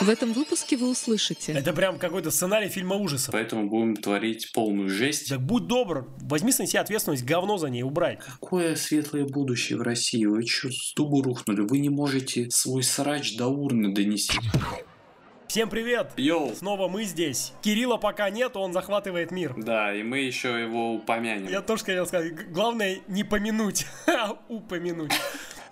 [0.00, 1.52] В этом выпуске вы услышите.
[1.52, 3.32] Это прям какой-то сценарий фильма ужасов.
[3.32, 5.28] Поэтому будем творить полную жесть.
[5.28, 8.20] Так будь добр, возьми на себя ответственность, говно за ней убрать.
[8.20, 10.24] Какое светлое будущее в России?
[10.24, 11.62] Вы что, с дубу рухнули?
[11.62, 14.38] Вы не можете свой срач до урны донести.
[15.48, 16.12] Всем привет!
[16.16, 16.54] Йоу!
[16.54, 17.54] Снова мы здесь.
[17.62, 19.54] Кирилла пока нет, он захватывает мир.
[19.56, 21.48] Да, и мы еще его упомянем.
[21.48, 25.12] Я тоже хотел сказать, главное не помянуть, а упомянуть.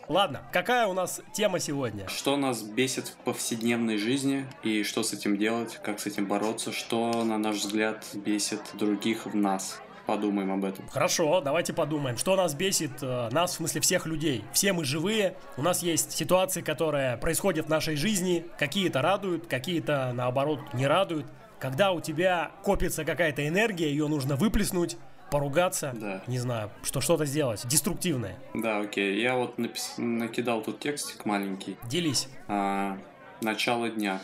[0.08, 2.08] Ладно, какая у нас тема сегодня?
[2.08, 6.70] Что нас бесит в повседневной жизни и что с этим делать, как с этим бороться,
[6.70, 9.80] что, на наш взгляд, бесит других в нас.
[10.06, 10.86] Подумаем об этом.
[10.86, 14.44] Хорошо, давайте подумаем, что нас бесит, э, нас, в смысле всех людей.
[14.52, 20.12] Все мы живые, у нас есть ситуации, которые происходят в нашей жизни, какие-то радуют, какие-то,
[20.14, 21.26] наоборот, не радуют.
[21.58, 24.96] Когда у тебя копится какая-то энергия, ее нужно выплеснуть,
[25.30, 26.22] поругаться, Да.
[26.26, 28.38] не знаю, что что-то сделать, деструктивное.
[28.54, 29.20] Да, окей.
[29.20, 31.76] Я вот напис- накидал тут текстик маленький.
[31.84, 32.28] Делись.
[32.48, 32.98] А,
[33.40, 34.20] начало дня.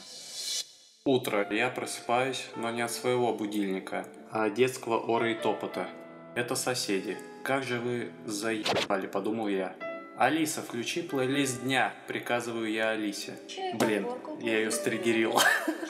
[1.05, 1.47] Утро.
[1.51, 5.89] Я просыпаюсь, но не от своего будильника, а от детского ора и топота.
[6.37, 7.19] Это соседи.
[7.43, 9.75] Как же вы заебали, подумал я.
[10.17, 13.35] Алиса, включи плейлист дня, приказываю я Алисе.
[13.75, 14.07] Блин,
[14.41, 15.41] я ее стригерил.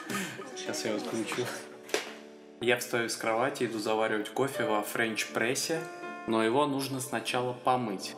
[0.55, 1.45] Сейчас я его включу.
[2.63, 5.81] Я встаю с кровати, иду заваривать кофе во френч-прессе,
[6.27, 8.15] но его нужно сначала помыть.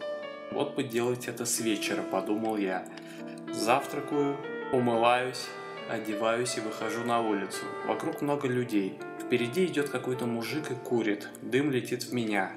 [0.51, 2.87] Вот бы делать это с вечера, подумал я.
[3.51, 4.37] Завтракаю,
[4.71, 5.47] умываюсь,
[5.89, 7.65] одеваюсь и выхожу на улицу.
[7.87, 8.99] Вокруг много людей.
[9.19, 11.27] Впереди идет какой-то мужик и курит.
[11.41, 12.51] Дым летит в меня.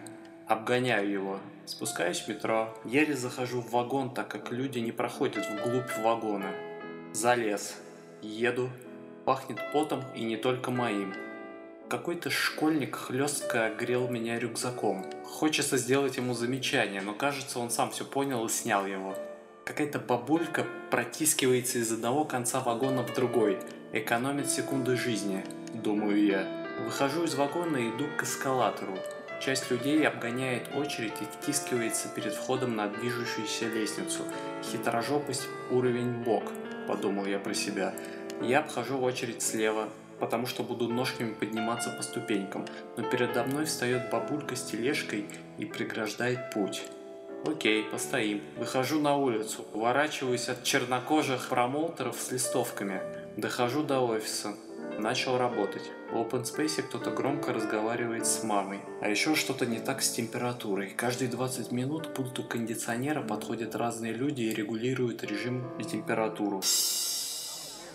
[0.47, 1.41] Обгоняю его.
[1.65, 2.69] Спускаюсь в метро.
[2.85, 6.51] Еле захожу в вагон, так как люди не проходят вглубь вагона.
[7.15, 7.81] Залез.
[8.21, 8.69] Еду.
[9.25, 11.15] Пахнет потом и не только моим.
[11.89, 15.07] Какой-то школьник хлестко огрел меня рюкзаком.
[15.25, 19.17] Хочется сделать ему замечание, но кажется, он сам все понял и снял его.
[19.65, 23.59] Какая-то бабулька протискивается из одного конца вагона в другой.
[23.95, 26.67] Экономит секунды жизни, думаю я.
[26.85, 28.99] Выхожу из вагона и иду к эскалатору.
[29.41, 34.25] Часть людей обгоняет очередь и втискивается перед входом на движущуюся лестницу.
[34.63, 36.53] Хитрожопость уровень бок,
[36.87, 37.95] подумал я про себя.
[38.43, 39.89] Я обхожу очередь слева,
[40.21, 45.27] потому что буду ножками подниматься по ступенькам, но передо мной встает бабулька с тележкой
[45.59, 46.83] и преграждает путь.
[47.47, 48.43] Окей, постоим.
[48.57, 53.01] Выхожу на улицу, уворачиваюсь от чернокожих промоутеров с листовками.
[53.37, 54.55] Дохожу до офиса.
[54.99, 55.91] Начал работать.
[56.11, 58.81] В open space кто-то громко разговаривает с мамой.
[59.01, 60.91] А еще что-то не так с температурой.
[60.91, 66.63] Каждые 20 минут к пульту кондиционера подходят разные люди и регулируют режим и температуру.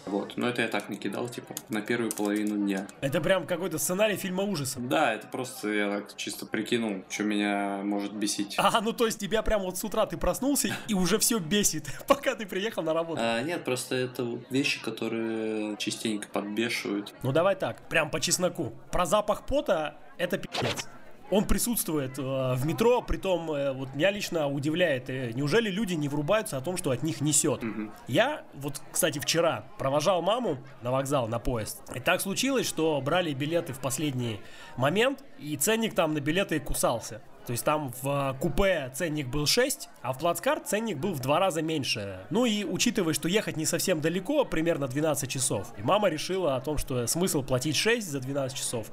[0.05, 2.87] Вот, но это я так накидал, типа, на первую половину дня.
[3.01, 4.87] Это прям какой-то сценарий фильма ужасов.
[4.87, 8.55] Да, это просто я так чисто прикинул, что меня может бесить.
[8.57, 11.87] А, ну то есть тебя прям вот с утра ты проснулся и уже все бесит,
[12.07, 13.21] пока ты приехал на работу.
[13.23, 17.13] А, нет, просто это вещи, которые частенько подбешивают.
[17.23, 18.73] Ну давай так, прям по чесноку.
[18.91, 20.87] Про запах пота это пиздец.
[21.33, 26.07] Он присутствует э, в метро, притом э, вот меня лично удивляет, э, неужели люди не
[26.07, 27.59] врубаются о том, что от них несет.
[28.07, 31.81] Я вот, кстати, вчера провожал маму на вокзал, на поезд.
[31.95, 34.41] И так случилось, что брали билеты в последний
[34.77, 37.23] момент, и ценник там на билеты кусался.
[37.45, 41.39] То есть там в купе ценник был 6, а в плацкарт ценник был в два
[41.39, 42.19] раза меньше.
[42.29, 46.61] Ну и учитывая, что ехать не совсем далеко, примерно 12 часов, и мама решила о
[46.61, 48.87] том, что смысл платить 6 за 12 часов,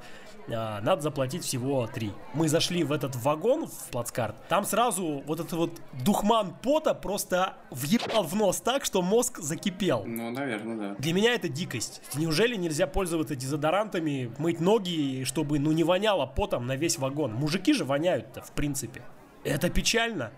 [0.49, 2.11] а, надо заплатить всего 3.
[2.33, 7.55] Мы зашли в этот вагон, в плацкарт, там сразу вот этот вот духман пота просто
[7.69, 10.03] въебал в нос так, что мозг закипел.
[10.05, 10.95] Ну, наверное, да.
[10.97, 12.01] Для меня это дикость.
[12.15, 17.33] Неужели нельзя пользоваться дезодорантами, мыть ноги, чтобы ну не воняло потом на весь вагон?
[17.33, 19.01] Мужики же воняют-то, в принципе.
[19.43, 20.31] Это печально.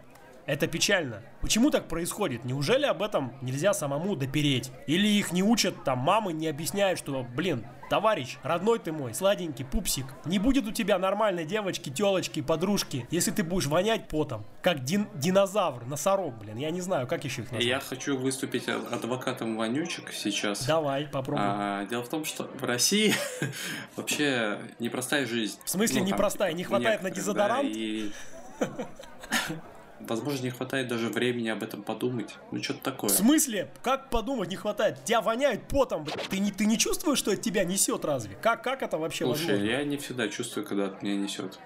[0.45, 1.21] Это печально.
[1.39, 2.43] Почему так происходит?
[2.43, 4.71] Неужели об этом нельзя самому допереть?
[4.87, 9.63] Или их не учат, там, мамы не объясняют, что, блин, товарищ, родной ты мой, сладенький
[9.63, 14.83] пупсик, не будет у тебя нормальной девочки, телочки, подружки, если ты будешь вонять потом, как
[14.83, 17.63] дин- динозавр, носорог, блин, я не знаю, как еще их назвать.
[17.65, 20.65] Я хочу выступить а- адвокатом вонючек сейчас.
[20.65, 21.41] Давай, попробуй.
[21.45, 23.13] А, дело в том, что в России
[23.95, 25.57] вообще непростая жизнь.
[25.63, 26.50] В смысле Ну, непростая?
[26.50, 27.71] типа, Не хватает на дезодорант?
[27.71, 28.12] да, и-
[30.07, 32.35] Возможно, не хватает даже времени об этом подумать.
[32.51, 33.09] Ну, что-то такое.
[33.09, 33.71] В смысле?
[33.81, 35.03] Как подумать не хватает?
[35.03, 36.05] Тебя воняет потом.
[36.29, 38.35] Ты не, ты не чувствуешь, что от тебя несет разве?
[38.41, 39.65] Как, как это вообще Слушай, возможно?
[39.65, 41.59] я не всегда чувствую, когда от меня несет.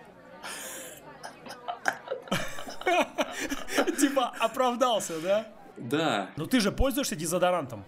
[3.99, 5.47] Типа оправдался, да?
[5.77, 7.83] Да, Но ты же пользуешься дезодорантом.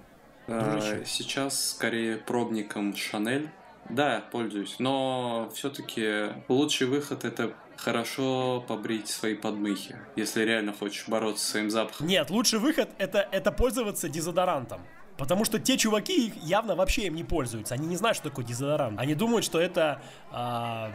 [0.48, 3.50] а, сейчас скорее пробником Шанель.
[3.90, 7.54] Да, пользуюсь, но все-таки лучший выход это
[7.84, 12.08] хорошо побрить свои подмыхи, если реально хочешь бороться со своим запахом.
[12.08, 14.82] Нет, лучший выход это, это пользоваться дезодорантом.
[15.18, 17.74] Потому что те чуваки их явно вообще им не пользуются.
[17.74, 18.98] Они не знают, что такое дезодорант.
[18.98, 20.02] Они думают, что это...
[20.32, 20.94] А,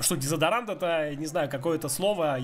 [0.00, 2.38] что дезодорант это, не знаю, какое-то слово,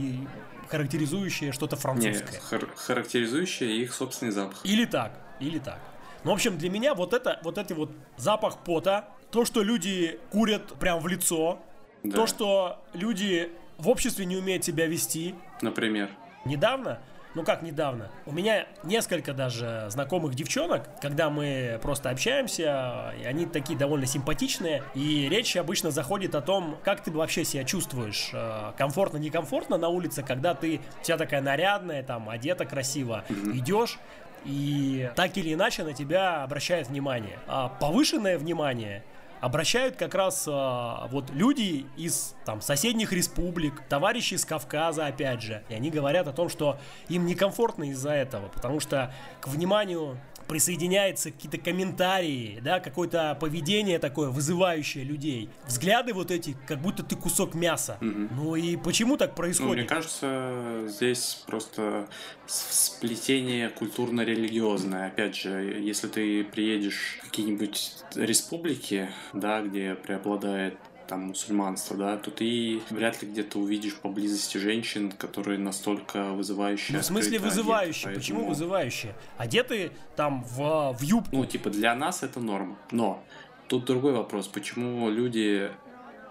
[0.69, 2.33] характеризующее что-то французское.
[2.33, 4.61] Не, хар- характеризующее их собственный запах.
[4.65, 5.81] Или так, или так.
[6.25, 10.21] Ну, в общем, для меня вот это, вот эти вот запах пота, то, что люди
[10.31, 11.61] курят прям в лицо,
[12.03, 12.15] да.
[12.15, 13.51] то, что люди
[13.83, 15.35] в обществе не умеют себя вести.
[15.61, 16.09] Например?
[16.45, 17.01] Недавно
[17.35, 23.47] ну как недавно, у меня несколько даже знакомых девчонок, когда мы просто общаемся, и они
[23.47, 28.73] такие довольно симпатичные, и речь обычно заходит о том, как ты вообще себя чувствуешь, э,
[28.77, 33.99] комфортно, некомфортно на улице, когда ты вся такая нарядная, там, одета красиво, идешь,
[34.45, 37.39] и так или иначе на тебя обращают внимание.
[37.47, 39.05] А повышенное внимание
[39.43, 45.65] обращают как раз а, вот люди из там соседних республик, товарищи из Кавказа, опять же.
[45.69, 46.79] И они говорят о том, что
[47.09, 50.17] им некомфортно из-за этого, потому что к вниманию
[50.49, 55.51] присоединяются какие-то комментарии, да, какое-то поведение такое, вызывающее людей.
[55.67, 57.99] Взгляды вот эти, как будто ты кусок мяса.
[58.01, 58.29] Угу.
[58.37, 59.71] Ну и почему так происходит?
[59.71, 62.09] Ну, мне кажется, здесь просто
[62.47, 65.09] сплетение культурно-религиозное.
[65.09, 70.77] Опять же, если ты приедешь в какие-нибудь республики, да, где преобладает
[71.07, 76.97] там мусульманство, да, то ты вряд ли где-то увидишь поблизости женщин, которые настолько вызывающие.
[76.97, 78.05] Ну, в смысле вызывающие?
[78.05, 78.21] Поэтому...
[78.21, 79.15] Почему вызывающие?
[79.39, 81.37] Одеты там в, в юбку.
[81.37, 82.77] Ну, типа, для нас это норма.
[82.91, 83.23] Но
[83.69, 84.49] тут другой вопрос.
[84.49, 85.71] Почему люди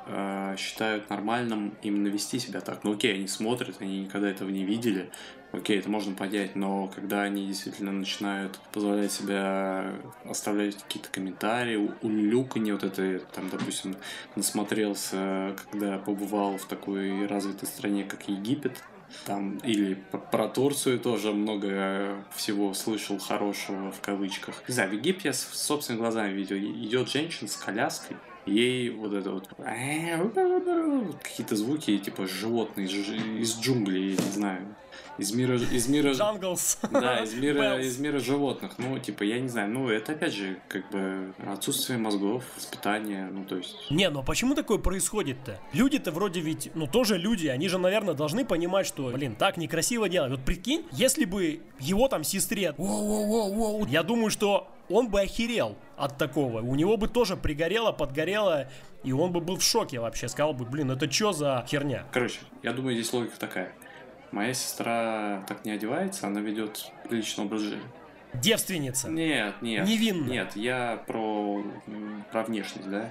[0.07, 2.83] э, считают нормальным именно вести себя так?
[2.83, 5.09] Ну, окей, они смотрят, они никогда этого не видели,
[5.51, 9.93] окей, это можно понять, но когда они действительно начинают позволять себя
[10.25, 13.95] оставлять какие-то комментарии, улюканье вот это, там, допустим,
[14.35, 18.83] насмотрелся, когда побывал в такой развитой стране, как Египет,
[19.25, 19.95] там, или
[20.31, 24.63] про Турцию тоже много всего слышал хорошего в кавычках.
[24.67, 28.15] Не знаю, в Египте я собственными глазами видел, идет женщина с коляской,
[28.45, 29.47] ей вот это вот
[31.23, 34.75] какие-то звуки, типа животные из джунглей, я не знаю,
[35.17, 35.55] из мира...
[35.55, 36.13] Из мира...
[36.13, 36.79] Джанглс.
[36.89, 38.73] Да, из мира, из мира животных.
[38.77, 43.45] Ну, типа, я не знаю, ну, это опять же, как бы, отсутствие мозгов, воспитание, ну,
[43.45, 43.75] то есть...
[43.91, 45.59] Не, ну а почему такое происходит-то?
[45.73, 50.09] Люди-то вроде ведь, ну, тоже люди, они же, наверное, должны понимать, что, блин, так некрасиво
[50.09, 50.31] делать.
[50.31, 52.73] Вот прикинь, если бы его там сестре...
[52.77, 56.61] Я думаю, что он бы охерел от такого.
[56.61, 58.67] У него бы тоже пригорело, подгорело,
[59.03, 60.27] и он бы был в шоке вообще.
[60.27, 62.05] Сказал бы, блин, это что за херня?
[62.11, 63.73] Короче, я думаю, здесь логика такая.
[64.31, 67.81] Моя сестра так не одевается, она ведет приличный образ жизни.
[68.33, 69.09] Девственница?
[69.09, 69.85] Нет, нет.
[69.85, 70.29] Невинна?
[70.29, 71.63] Нет, я про,
[72.31, 73.09] про внешность, да.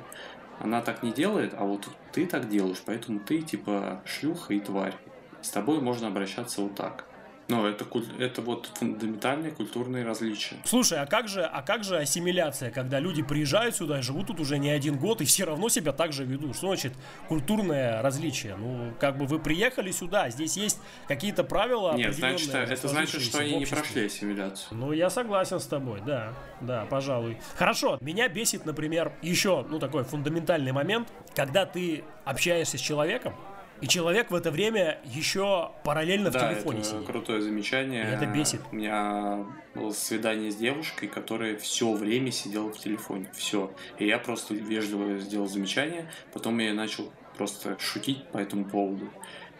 [0.59, 4.95] Она так не делает, а вот ты так делаешь, поэтому ты типа шлюха и тварь.
[5.43, 7.07] С тобой можно обращаться вот так.
[7.51, 7.85] Ну, это,
[8.21, 10.55] это вот фундаментальные культурные различия.
[10.65, 14.39] Слушай, а как же, а как же ассимиляция, когда люди приезжают сюда и живут тут
[14.39, 16.55] уже не один год и все равно себя так же ведут?
[16.55, 16.93] Что значит
[17.29, 18.55] культурное различие?
[18.55, 23.39] Ну, как бы вы приехали сюда, здесь есть какие-то правила Нет, значит, это значит, что
[23.39, 24.79] они не прошли ассимиляцию.
[24.79, 27.39] Ну, я согласен с тобой, да, да, пожалуй.
[27.57, 33.35] Хорошо, меня бесит, например, еще, ну, такой фундаментальный момент, когда ты общаешься с человеком,
[33.81, 37.07] и человек в это время еще параллельно да, в телефоне это сидит.
[37.07, 38.05] крутое замечание.
[38.05, 38.61] И это бесит.
[38.71, 43.31] У меня было свидание с девушкой, которая все время сидела в телефоне.
[43.35, 43.73] Все.
[43.99, 46.11] И я просто вежливо сделал замечание.
[46.33, 49.09] Потом я начал просто шутить по этому поводу.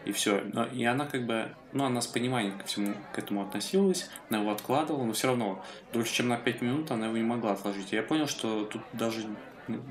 [0.05, 0.41] И все.
[0.53, 4.39] Но, и она как бы, ну, она с пониманием ко всему к этому относилась, она
[4.39, 7.93] его откладывала, но все равно дольше, чем на 5 минут она его не могла отложить.
[7.93, 9.27] И я понял, что тут даже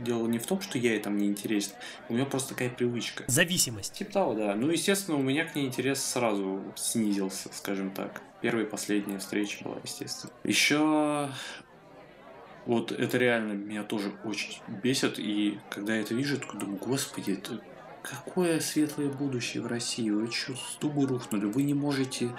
[0.03, 1.73] дело не в том, что я ей там не интересен,
[2.09, 3.25] у нее просто такая привычка.
[3.27, 3.95] Зависимость.
[3.95, 4.55] Типа того, да.
[4.55, 8.23] Ну, естественно, у меня к ней интерес сразу снизился, скажем так.
[8.41, 10.33] Первая и последняя встреча была, естественно.
[10.45, 11.29] Еще
[12.67, 16.79] вот это реально меня тоже очень бесит, и когда я это вижу, я такой думаю,
[16.79, 17.61] господи, это
[18.03, 22.31] какое светлое будущее в России, вы что, с рухнули, вы не можете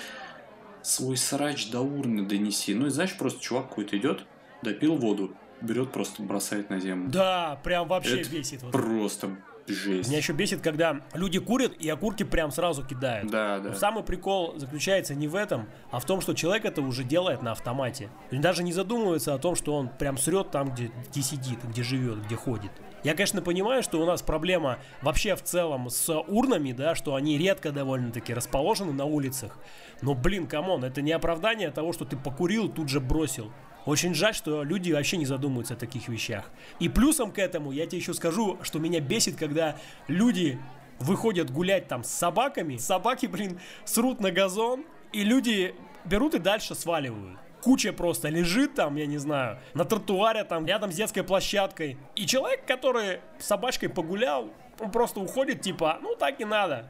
[0.82, 2.74] свой срач до урны донести.
[2.74, 4.26] Ну и знаешь, просто чувак какой-то идет,
[4.62, 7.10] допил воду, берет, просто бросает на землю.
[7.10, 8.62] Да, прям вообще Это бесит.
[8.64, 8.72] Вот.
[8.72, 9.36] Просто
[9.68, 10.10] жесть.
[10.10, 13.30] Меня еще бесит, когда люди курят и окурки прям сразу кидают.
[13.30, 13.70] Да, да.
[13.70, 17.42] Но самый прикол заключается не в этом, а в том, что человек это уже делает
[17.42, 18.10] на автомате.
[18.32, 21.84] Он даже не задумывается о том, что он прям срет там, где, где сидит, где
[21.84, 22.72] живет, где ходит.
[23.04, 27.38] Я, конечно, понимаю, что у нас проблема вообще в целом с урнами, да, что они
[27.38, 29.58] редко довольно-таки расположены на улицах.
[30.02, 33.52] Но, блин, come on, это не оправдание того, что ты покурил, тут же бросил.
[33.86, 36.52] Очень жаль, что люди вообще не задумываются о таких вещах.
[36.80, 39.76] И плюсом к этому я тебе еще скажу, что меня бесит, когда
[40.08, 40.60] люди
[41.00, 45.74] выходят гулять там с собаками, собаки, блин, срут на газон, и люди
[46.06, 47.40] берут и дальше сваливают.
[47.62, 51.98] Куча просто лежит там, я не знаю, на тротуаре там, рядом с детской площадкой.
[52.16, 54.50] И человек, который с собачкой погулял,
[54.80, 56.90] он просто уходит, типа, ну так и надо.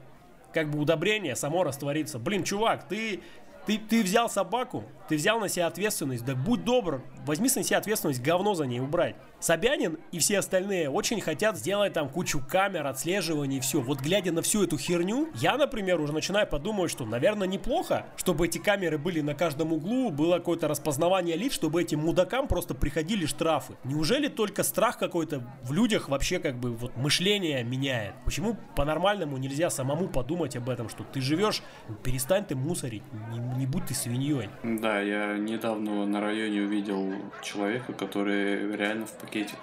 [0.53, 2.19] Как бы удобрение само растворится.
[2.19, 3.21] Блин, чувак, ты
[3.65, 7.77] ты, ты взял собаку, ты взял на себя ответственность, да будь добр, возьми на себя
[7.77, 9.15] ответственность, говно за ней убрать.
[9.41, 13.81] Собянин и все остальные очень хотят сделать там кучу камер, отслеживания и все.
[13.81, 18.45] Вот глядя на всю эту херню, я, например, уже начинаю подумать, что, наверное, неплохо, чтобы
[18.45, 23.25] эти камеры были на каждом углу, было какое-то распознавание лиц, чтобы этим мудакам просто приходили
[23.25, 23.73] штрафы.
[23.83, 28.13] Неужели только страх какой-то в людях вообще как бы вот мышление меняет?
[28.25, 31.63] Почему по-нормальному нельзя самому подумать об этом, что ты живешь,
[32.03, 34.49] перестань ты мусорить, не, не будь ты свиньей.
[34.61, 39.59] Да, я недавно на районе увидел человека, который реально в пакетик.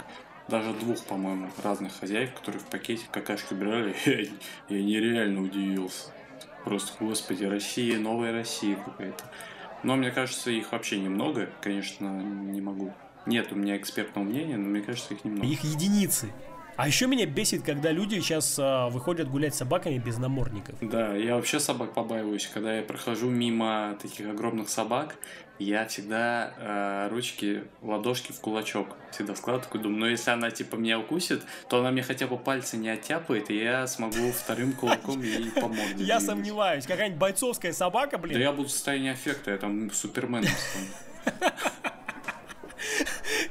[0.49, 6.11] Даже двух, по-моему, разных хозяев, которые в пакетик какашки брали, я, я нереально удивился.
[6.65, 9.25] Просто, господи, Россия, новая Россия какая-то.
[9.83, 12.95] Но мне кажется, их вообще немного, конечно, не могу.
[13.27, 15.47] Нет у меня экспертного мнения, но мне кажется, их немного.
[15.47, 16.33] Их единицы.
[16.79, 20.77] А еще меня бесит, когда люди сейчас а, выходят гулять с собаками без намордников.
[20.81, 22.47] Да, я вообще собак побаиваюсь.
[22.47, 25.17] Когда я прохожу мимо таких огромных собак,
[25.59, 30.77] я всегда э, ручки, ладошки в кулачок всегда складываю, такой думаю, ну если она типа
[30.77, 35.21] меня укусит, то она мне хотя бы пальцы не оттяпает, и я смогу вторым кулаком
[35.21, 35.97] ей помочь.
[35.97, 38.35] Я сомневаюсь, какая-нибудь бойцовская собака, блин.
[38.35, 40.87] Да я буду в состоянии аффекта, я там суперменом стану.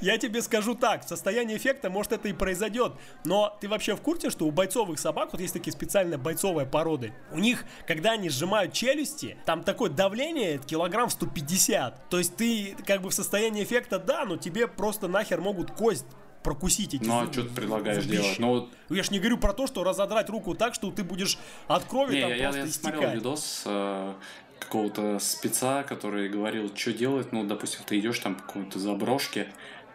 [0.07, 2.93] Я тебе скажу так, в состоянии эффекта, может, это и произойдет.
[3.25, 7.13] Но ты вообще в курсе, что у бойцовых собак, вот есть такие специальные бойцовые породы,
[7.33, 12.07] у них, когда они сжимают челюсти, там такое давление килограмм 150.
[12.07, 16.05] То есть ты как бы в состоянии эффекта, да, но тебе просто нахер могут кость
[16.41, 18.21] прокусить эти Ну, а что ты предлагаешь зубища.
[18.21, 18.39] делать?
[18.39, 18.69] Ну, вот...
[18.87, 21.37] Я ж не говорю про то, что разодрать руку так, что ты будешь
[21.67, 22.93] от крови не, там я, просто я истекать.
[22.93, 24.13] смотрел видос э,
[24.59, 27.31] какого-то спеца, который говорил, что делать.
[27.31, 29.47] Ну, допустим, ты идешь там по какой-то заброшке,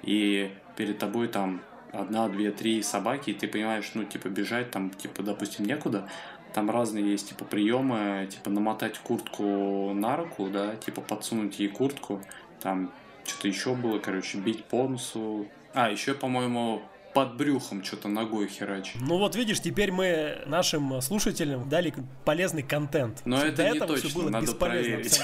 [0.02, 4.90] и перед тобой там одна, две, три собаки, и ты понимаешь, ну, типа, бежать там,
[4.90, 6.08] типа, допустим, некуда.
[6.54, 12.22] Там разные есть, типа, приемы, типа, намотать куртку на руку, да, типа, подсунуть ей куртку,
[12.60, 12.92] там,
[13.24, 15.46] что-то еще было, короче, бить по носу.
[15.74, 16.82] А, еще, по-моему,
[17.14, 19.00] под брюхом что-то ногой херачить.
[19.00, 21.94] Ну вот видишь, теперь мы нашим слушателям дали
[22.24, 23.22] полезный контент.
[23.24, 25.20] Но До это не точно, было надо проверить.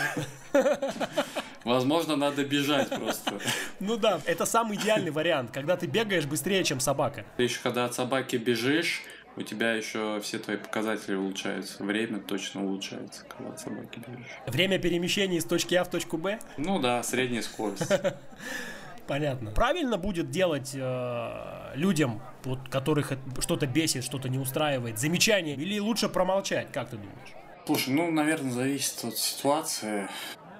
[1.68, 3.38] Возможно, надо бежать просто.
[3.80, 7.26] Ну да, это самый идеальный вариант, когда ты бегаешь быстрее, чем собака.
[7.36, 9.02] Ты еще когда от собаки бежишь,
[9.36, 11.84] у тебя еще все твои показатели улучшаются.
[11.84, 14.32] Время точно улучшается, когда от собаки бежишь.
[14.46, 16.38] Время перемещения из точки А в точку Б.
[16.56, 17.92] Ну да, средняя скорость.
[19.06, 19.50] Понятно.
[19.50, 26.08] Правильно будет делать э, людям, вот, которых что-то бесит, что-то не устраивает, замечание, или лучше
[26.08, 27.34] промолчать, как ты думаешь?
[27.66, 30.08] Слушай, ну, наверное, зависит от ситуации.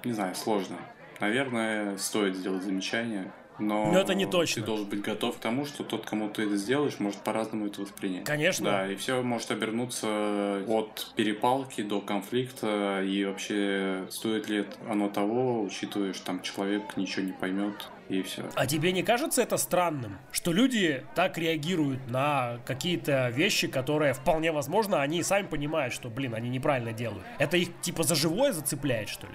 [0.03, 0.77] Не знаю, сложно.
[1.19, 3.31] Наверное, стоит сделать замечание.
[3.59, 4.61] Но, Но это не точно.
[4.61, 7.81] Ты должен быть готов к тому, что тот, кому ты это сделаешь, может по-разному это
[7.81, 8.23] воспринять.
[8.23, 8.71] Конечно.
[8.71, 13.03] Да, и все может обернуться от перепалки до конфликта.
[13.03, 17.89] И вообще, стоит ли оно того, учитывая, что там человек ничего не поймет.
[18.07, 18.49] И все.
[18.55, 24.51] А тебе не кажется это странным, что люди так реагируют на какие-то вещи, которые вполне
[24.51, 27.23] возможно, они сами понимают, что, блин, они неправильно делают.
[27.37, 29.33] Это их типа за живое зацепляет, что ли?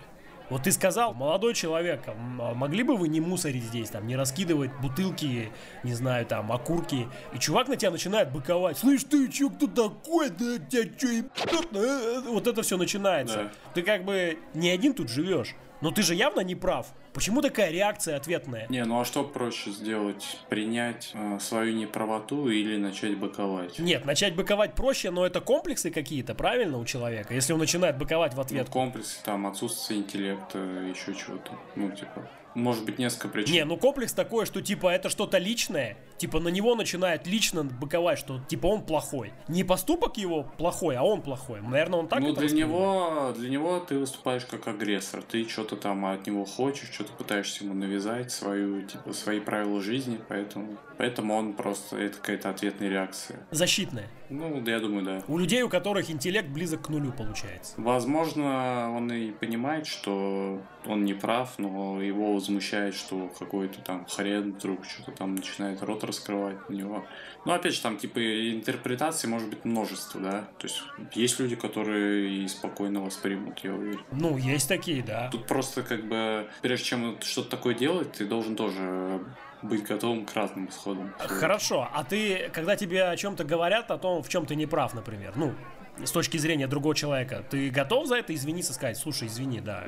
[0.50, 4.16] Вот ты сказал, молодой человек, а а могли бы вы не мусорить здесь, там, не
[4.16, 5.50] раскидывать бутылки,
[5.82, 8.78] не знаю, там, окурки, и чувак на тебя начинает быковать.
[8.78, 10.30] Слышь, ты чё, кто такой?
[10.30, 13.44] Да тебя чё, ебать, э?» Вот это все начинается.
[13.44, 13.52] Да.
[13.74, 16.86] Ты как бы не один тут живешь, но ты же явно не прав.
[17.14, 18.66] Почему такая реакция ответная?
[18.68, 20.36] Не, ну а что проще сделать?
[20.48, 23.78] Принять э, свою неправоту или начать быковать?
[23.78, 27.32] Нет, начать быковать проще, но это комплексы какие-то, правильно, у человека?
[27.32, 28.68] Если он начинает быковать в Ну, ответ.
[28.68, 31.52] комплекс, там, отсутствие интеллекта, еще чего-то.
[31.76, 33.52] Ну, типа, может быть, несколько причин.
[33.52, 38.18] Не, ну комплекс такой, что типа это что-то личное, типа на него начинает лично быковать,
[38.18, 39.32] что типа он плохой.
[39.48, 41.60] Не поступок его плохой, а он плохой.
[41.60, 45.22] Наверное, он так ну, для него, для него ты выступаешь как агрессор.
[45.22, 50.18] Ты что-то там от него хочешь, что-то пытаешься ему навязать, свою, типа, свои правила жизни,
[50.28, 53.46] поэтому, поэтому он просто, это какая-то ответная реакция.
[53.50, 54.08] Защитное.
[54.30, 55.22] Ну, да, я думаю, да.
[55.28, 57.74] У людей, у которых интеллект близок к нулю получается.
[57.76, 64.52] Возможно, он и понимает, что он не прав, но его возмущает, что какой-то там хрен
[64.52, 67.04] вдруг что-то там начинает рот раскрывать на него.
[67.44, 68.18] Ну, опять же, там, типа,
[68.52, 70.48] интерпретаций может быть множество, да?
[70.58, 70.82] То есть,
[71.14, 74.00] есть люди, которые и спокойно воспримут, я уверен.
[74.10, 75.28] Ну, есть такие, да.
[75.30, 79.20] Тут просто, как бы, прежде чем что-то такое делать, ты должен тоже
[79.64, 81.12] быть готовым к разным исходам.
[81.18, 84.94] Хорошо, а ты, когда тебе о чем-то говорят, о том, в чем ты не прав,
[84.94, 85.54] например, ну,
[86.02, 89.84] с точки зрения другого человека, ты готов за это извиниться, сказать, слушай, извини, да,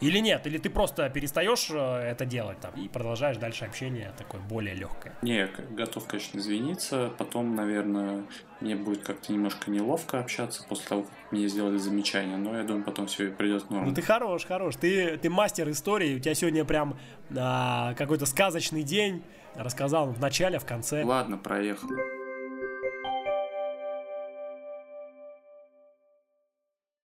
[0.00, 0.46] Или нет?
[0.46, 5.14] Или ты просто перестаешь э, это делать там и продолжаешь дальше общение такое более легкое?
[5.22, 7.10] Не, готов, конечно, извиниться.
[7.18, 8.24] Потом, наверное,
[8.60, 12.36] мне будет как-то немножко неловко общаться после того, как мне сделали замечание.
[12.36, 13.88] Но я думаю, потом все придет в норму.
[13.88, 14.76] Ну ты хорош, хорош.
[14.76, 16.16] Ты, ты мастер истории.
[16.16, 16.98] У тебя сегодня прям
[17.36, 19.22] а, какой-то сказочный день.
[19.54, 21.02] Рассказал в начале, в конце.
[21.04, 21.88] Ладно, проехал.